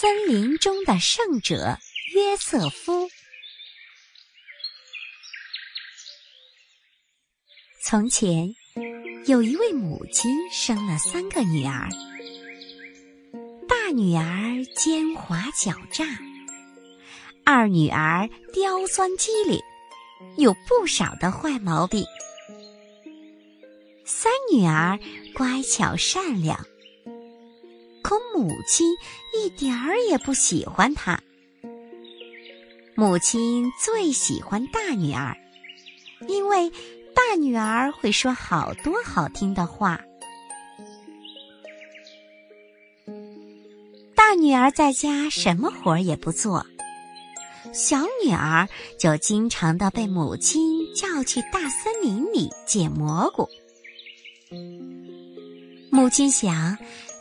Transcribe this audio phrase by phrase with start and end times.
[0.00, 1.76] 森林中的圣者
[2.14, 3.10] 约瑟夫。
[7.84, 8.54] 从前，
[9.26, 11.86] 有一位母亲生了三个女儿。
[13.68, 16.06] 大女儿奸猾狡诈，
[17.44, 19.60] 二女儿刁钻机灵，
[20.38, 22.02] 有不少的坏毛病。
[24.06, 24.98] 三女儿
[25.34, 26.58] 乖巧善良。
[28.10, 28.96] 可母亲
[29.32, 31.20] 一点儿也不喜欢她。
[32.96, 35.36] 母亲最喜欢大女儿，
[36.26, 36.70] 因为
[37.14, 40.00] 大女儿会说好多好听的话。
[44.16, 46.66] 大女儿在家什么活儿也不做，
[47.72, 48.68] 小女儿
[48.98, 53.48] 就经常的被母亲叫去大森林里捡蘑菇。
[55.92, 56.76] 母亲想。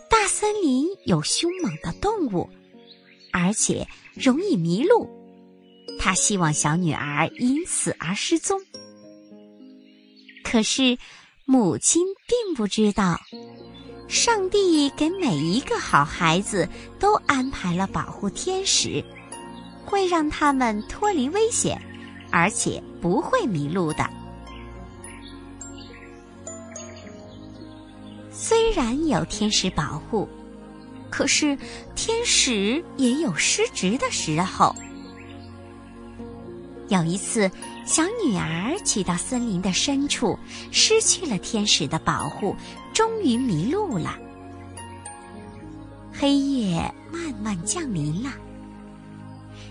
[0.09, 2.49] 大森林有凶猛的动物，
[3.31, 5.07] 而且容易迷路。
[5.99, 8.59] 他希望小女儿因此而失踪。
[10.43, 10.97] 可是，
[11.45, 13.19] 母亲并不知道，
[14.07, 16.67] 上帝给每一个好孩子
[16.99, 19.03] 都安排了保护天使，
[19.85, 21.79] 会让他们脱离危险，
[22.31, 24.09] 而且不会迷路的。
[28.49, 30.27] 虽然有天使保护，
[31.11, 31.55] 可是
[31.93, 34.75] 天使也有失职的时候。
[36.87, 37.47] 有一次，
[37.85, 40.35] 小女儿去到森林的深处，
[40.71, 42.55] 失去了天使的保护，
[42.91, 44.17] 终于迷路了。
[46.11, 48.31] 黑夜慢慢降临了，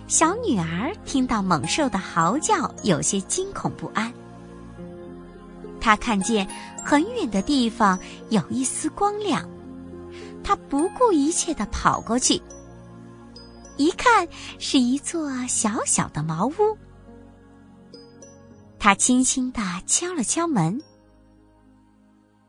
[0.07, 4.15] 小女儿听到猛兽的嚎叫，有些惊恐不安。
[5.81, 6.47] 他看见
[6.85, 7.99] 很远的地方
[8.31, 9.49] 有一丝光亮，
[10.45, 12.41] 他不顾一切的跑过去。
[13.77, 16.77] 一看是一座小小的茅屋，
[18.79, 20.83] 他轻轻的敲了敲门，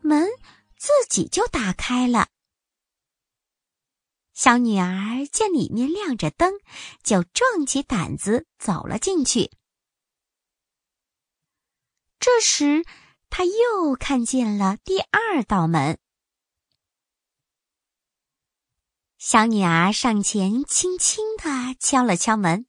[0.02, 0.28] 门
[0.76, 2.28] 自己就打开了。
[4.34, 6.53] 小女儿见里面亮着灯，
[7.03, 9.52] 就壮起胆子走了进去。
[12.20, 12.84] 这时。
[13.29, 15.97] 他又看见了第二道门，
[19.17, 22.66] 小女儿上前轻轻的敲了敲门。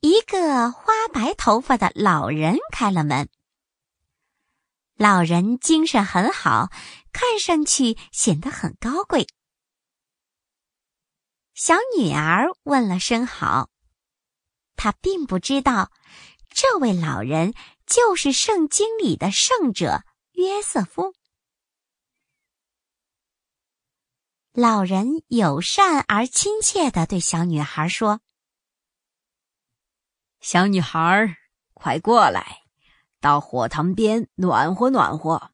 [0.00, 3.28] 一个花白头发的老人开了门。
[4.94, 6.70] 老人精神很好，
[7.12, 9.26] 看上去显得很高贵。
[11.54, 13.70] 小女儿问了声好，
[14.76, 15.90] 她并不知道
[16.50, 17.54] 这位老人。
[17.86, 21.14] 就是圣经里的圣者约瑟夫。
[24.52, 28.20] 老人友善而亲切的对小女孩说
[30.40, 31.36] ：“小女孩，
[31.72, 32.62] 快过来，
[33.20, 35.52] 到火塘边暖和暖和，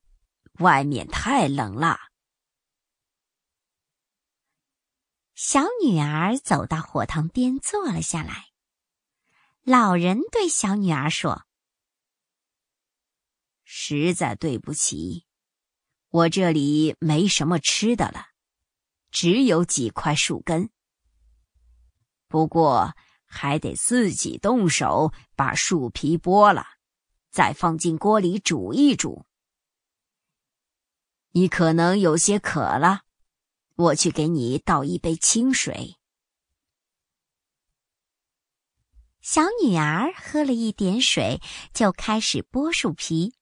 [0.58, 1.98] 外面太冷了。”
[5.34, 8.48] 小女儿走到火塘边坐了下来。
[9.62, 11.47] 老人对小女儿说。
[13.70, 15.26] 实在对不起，
[16.08, 18.28] 我这里没什么吃的了，
[19.10, 20.70] 只有几块树根。
[22.28, 22.94] 不过
[23.26, 26.64] 还得自己动手把树皮剥了，
[27.30, 29.26] 再放进锅里煮一煮。
[31.32, 33.02] 你可能有些渴了，
[33.74, 35.98] 我去给你倒一杯清水。
[39.20, 41.42] 小女儿喝了一点水，
[41.74, 43.34] 就开始剥树皮。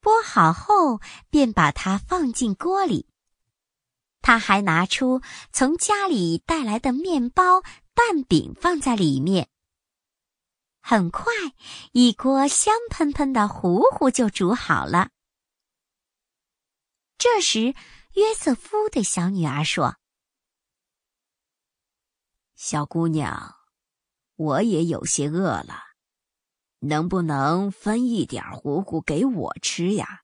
[0.00, 3.06] 剥好后，便把它放进锅里。
[4.22, 5.20] 他还拿出
[5.52, 7.62] 从家里带来的面包、
[7.94, 9.48] 蛋饼放在里面。
[10.80, 11.32] 很快，
[11.92, 15.10] 一锅香喷喷的糊糊就煮好了。
[17.18, 17.74] 这时，
[18.14, 19.96] 约瑟夫对小女儿说
[22.56, 23.56] ：“小姑娘，
[24.36, 25.88] 我也有些饿了。”
[26.80, 30.22] 能不能分一点糊糊给我吃呀？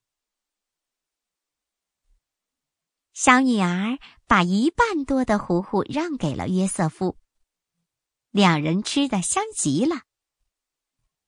[3.13, 7.17] 小女儿把一半多的糊糊让给了约瑟夫，
[8.31, 10.03] 两人吃的香极了。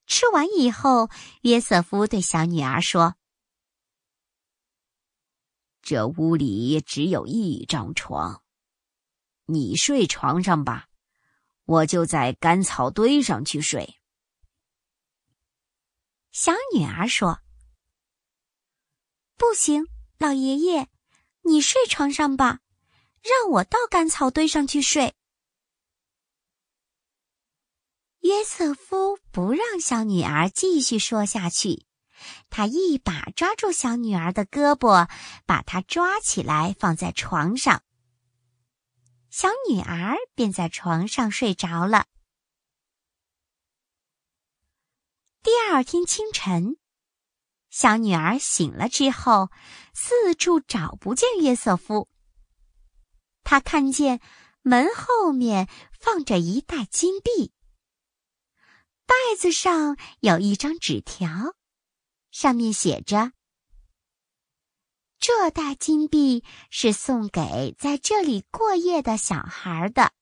[0.07, 1.09] 吃完以后，
[1.43, 3.17] 约瑟夫对小女儿说
[5.83, 8.43] ：“这屋里只有一张床，
[9.45, 10.89] 你睡床上吧，
[11.65, 13.99] 我就在干草堆上去睡。”
[16.41, 17.41] 小女儿说
[19.37, 19.89] ：“不行，
[20.19, 20.89] 老爷爷，
[21.43, 22.61] 你睡床上吧，
[23.21, 25.17] 让我到干草堆上去睡。”
[28.23, 31.87] 约瑟夫不让小女儿继续说下去，
[32.51, 35.11] 他一把抓住小女儿的胳膊，
[35.45, 37.83] 把她抓起来放在床上。
[39.29, 42.07] 小女儿便在床上睡着了。
[45.41, 46.77] 第二天清晨，
[47.71, 49.51] 小女儿醒了之后，
[49.95, 52.09] 四处找不见约瑟夫。
[53.45, 54.21] 她看见
[54.63, 57.53] 门后面放着一袋金币，
[59.07, 61.55] 袋子上有一张纸条，
[62.31, 63.33] 上面写着。
[65.21, 70.13] 这袋金币是送给在这里过夜的小孩的。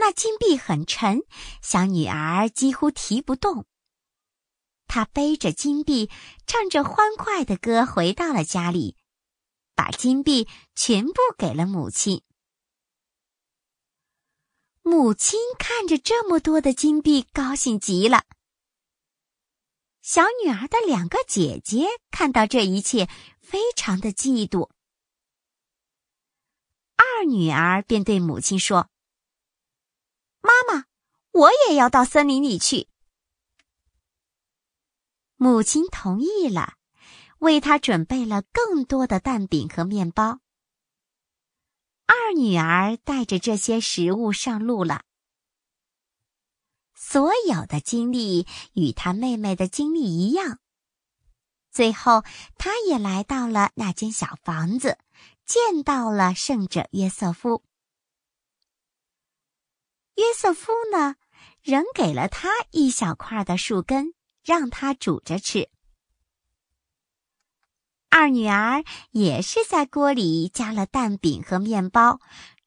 [0.00, 1.22] 那金币很沉，
[1.60, 3.66] 小女儿几乎提不动。
[4.86, 6.08] 她背着金币，
[6.46, 8.96] 唱着欢快的歌，回到了家里，
[9.74, 12.22] 把金币全部给了母亲。
[14.82, 18.24] 母亲看着这么多的金币，高兴极了。
[20.00, 23.10] 小女儿的两个姐姐看到这一切，
[23.40, 24.70] 非常的嫉妒。
[26.96, 28.88] 二女儿便对母亲说
[30.40, 30.84] ：“妈妈，
[31.32, 32.88] 我也要到森林里去。”
[35.36, 36.74] 母亲同意了，
[37.38, 40.40] 为她准备了更多的蛋饼和面包。
[42.06, 45.04] 二女儿带着这些食物上路了。
[46.94, 50.58] 所有的经历与他妹妹的经历一样。
[51.70, 52.24] 最后，
[52.56, 54.98] 他也来到了那间小房子，
[55.44, 57.62] 见到了圣者约瑟夫。
[60.18, 61.14] 约瑟夫呢，
[61.62, 65.70] 仍给了他一小块的树根，让他煮着吃。
[68.10, 68.82] 二女儿
[69.12, 72.18] 也是在锅里加了蛋饼和面包，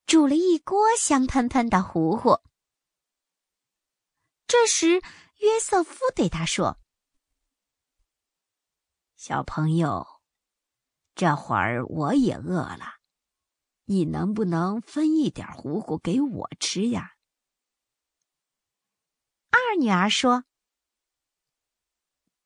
[0.06, 2.39] 煮了一锅香喷喷的糊糊。
[4.48, 5.01] 这时，
[5.39, 6.77] 约瑟夫对他说
[9.18, 10.07] ：“小朋友，
[11.15, 12.94] 这会儿我也饿了，
[13.83, 17.12] 你能不能分一点糊糊给我吃呀？”
[19.51, 20.45] 二女儿说：“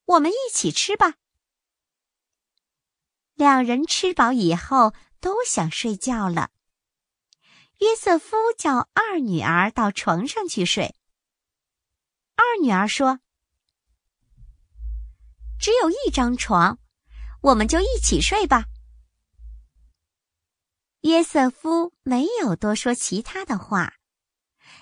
[0.06, 1.16] 我们一起吃吧。”
[3.36, 6.52] 两人吃饱以后都想睡觉了。
[7.80, 10.96] 约瑟夫叫二女儿到床上去睡。
[12.36, 13.20] 二女儿说
[15.60, 16.80] ：“只有一张床，
[17.42, 18.66] 我们就一起睡吧。”
[21.02, 23.95] 约瑟夫没有多说其他的话，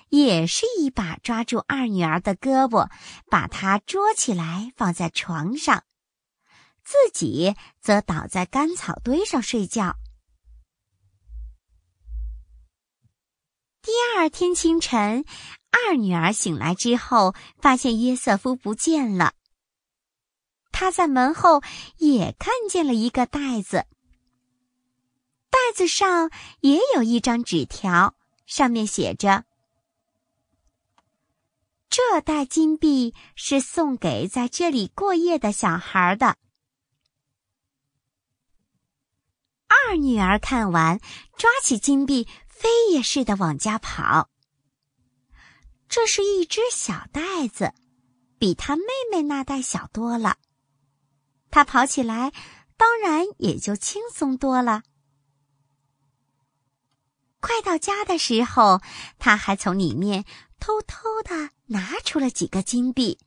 [0.08, 2.90] 也是一把抓住二女儿的胳膊，
[3.30, 5.84] 把她捉起来放在床上，
[6.82, 9.96] 自己则倒在干草堆上睡觉。
[13.82, 15.24] 第二天清晨。
[15.86, 19.34] 二女儿醒来之后，发现约瑟夫不见了。
[20.70, 21.62] 她在门后
[21.98, 23.84] 也看见了一个袋子，
[25.50, 26.30] 袋子上
[26.60, 28.14] 也有一张纸条，
[28.46, 29.44] 上面写着
[31.96, 36.36] ：“这袋金币是送给在这里过夜的小孩的。”
[39.70, 40.98] 二女儿看完，
[41.36, 44.28] 抓起金币，飞也似的往家跑。
[45.88, 47.72] 这是一只小袋子，
[48.40, 48.82] 比他妹
[49.12, 50.38] 妹那袋小多了。
[51.52, 52.32] 他跑起来，
[52.76, 54.82] 当然也就轻松多了。
[57.38, 58.80] 快到家的时候，
[59.20, 60.24] 他还从里面
[60.58, 63.18] 偷偷的拿出了几个金币，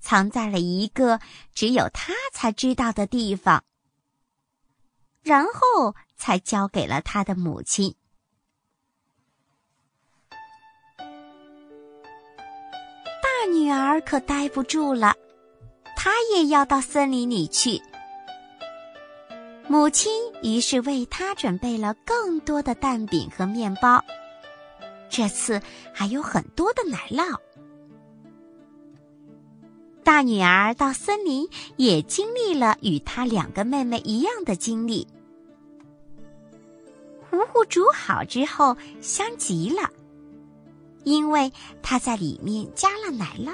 [0.00, 1.20] 藏在了一个
[1.54, 3.64] 只有他才知道的地方，
[5.22, 7.94] 然后才交给了他的母亲。
[13.22, 15.14] 大女儿可待不住了，
[15.94, 17.80] 她也要到森林里去。
[19.68, 24.02] 母亲于是为她准备了更多的蛋饼和面包，
[25.10, 25.60] 这次
[25.92, 27.38] 还有很多的奶酪。
[30.16, 31.46] 大女儿到森林
[31.76, 35.06] 也经历了与她两个妹妹一样的经历。
[37.28, 39.90] 糊糊煮好之后，香极了。
[41.04, 43.52] 因为他在里面加了奶酪。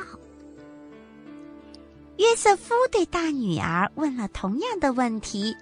[2.19, 5.57] 约瑟夫对大女儿问了同样的问题，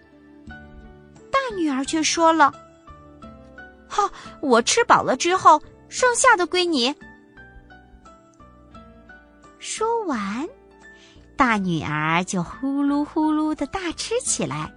[1.31, 2.53] 大女儿却说了
[3.89, 6.95] ：“哈，我吃饱了之后，剩下的归你。”
[9.59, 10.47] 说完，
[11.41, 14.71] 大女儿就呼噜呼噜的大吃起来。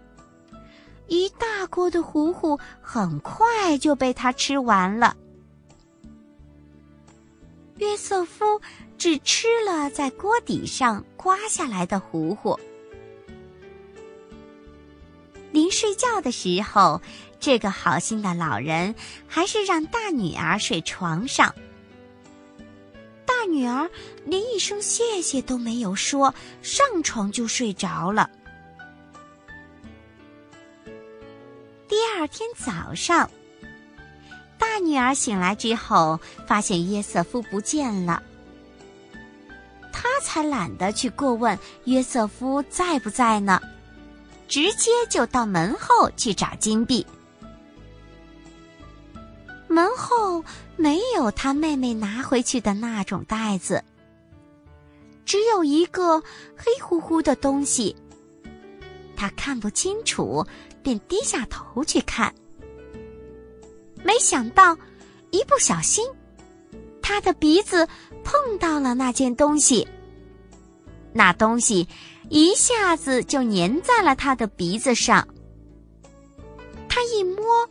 [1.10, 5.14] 一大锅的糊糊很快就被他吃完了。
[7.80, 8.46] 约瑟夫
[8.98, 12.58] 只吃了在锅底上刮下来的糊糊。
[15.52, 17.02] 临睡觉的时候，
[17.42, 18.96] 这个好心的老人
[19.28, 21.54] 还是让大女儿睡床上。
[23.46, 23.90] 女儿
[24.26, 28.30] 连一声谢谢都没有说，上床就睡着了。
[31.88, 33.30] 第二天早上，
[34.58, 38.22] 大女儿醒来之后，发现约瑟夫不见了。
[39.92, 43.62] 她才懒得去过问约瑟夫在不在呢，
[44.48, 47.06] 直接就到门后去找金币。
[49.74, 50.46] 门后
[50.78, 53.84] 没有他妹妹拿回去的那种袋子，
[55.26, 56.20] 只有一个
[56.56, 57.96] 黑乎乎的东西。
[59.16, 60.46] 他看不清楚，
[60.84, 62.32] 便低下头去看。
[64.04, 64.78] 没想到，
[65.32, 66.06] 一不小心，
[67.02, 67.88] 他的鼻子
[68.24, 69.88] 碰到了那件东西。
[71.14, 71.88] 那东西
[72.30, 75.28] 一下子就粘在了他的鼻子上。
[76.88, 77.68] 他一摸，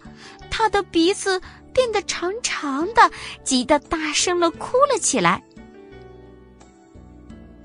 [0.51, 1.41] 他的鼻子。
[1.73, 3.11] 变得长长的，
[3.45, 5.43] 急得大声的哭了起来。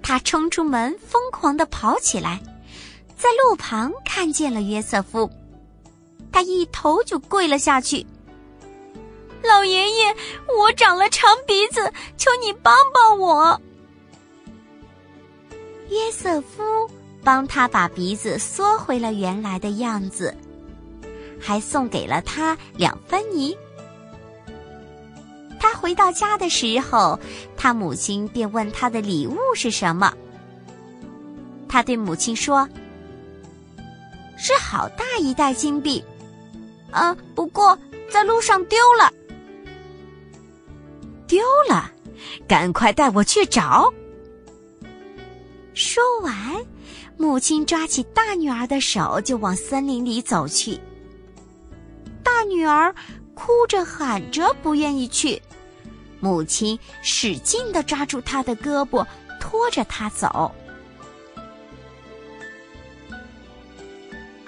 [0.01, 2.41] 他冲出门，疯狂的跑起来，
[3.17, 5.29] 在路旁看见了约瑟夫，
[6.31, 8.05] 他一头就跪了下去。
[9.43, 10.15] 老爷爷，
[10.57, 13.59] 我长了长鼻子，求你帮帮我。
[15.89, 16.63] 约瑟夫
[17.23, 20.35] 帮他把鼻子缩回了原来的样子，
[21.39, 23.57] 还送给了他两分泥。
[25.59, 27.19] 他回到家的时候，
[27.55, 30.13] 他母亲便问他的礼物是什么。
[31.67, 32.67] 他对母亲说
[34.37, 36.03] ：“是好大一袋金币，
[36.91, 37.77] 嗯，不过
[38.09, 39.11] 在路上丢了。
[41.27, 41.91] 丢了，
[42.47, 43.91] 赶快带我去找。”
[45.73, 46.33] 说完，
[47.17, 50.79] 母亲抓起大女儿的手就往森林里走去。
[52.23, 52.93] 大女儿。
[53.39, 55.39] 哭着喊着不愿意去，
[56.19, 59.05] 母亲使劲的抓住他的胳膊，
[59.39, 60.53] 拖着他走。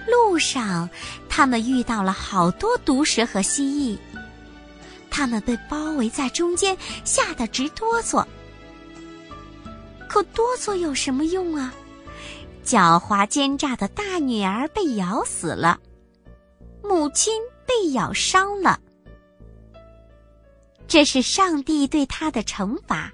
[0.08, 0.90] 路上，
[1.28, 3.98] 他们遇到了好多毒蛇和蜥蜴，
[5.10, 8.26] 他们被包围在中间，吓得直哆嗦。
[10.08, 11.74] 可哆嗦有什么用啊？
[12.66, 15.80] 狡猾奸诈的大女儿被咬死了，
[16.84, 17.34] 母亲。
[17.70, 18.80] 被咬伤了，
[20.90, 23.14] 这是上帝对他的惩罚，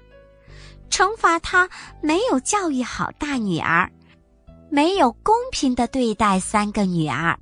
[0.90, 1.68] 惩罚他
[2.00, 3.92] 没有教育好大女儿，
[4.70, 7.38] 没有公平的对待三个女儿。